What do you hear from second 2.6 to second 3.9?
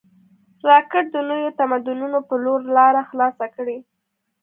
لاره خلاصه کړې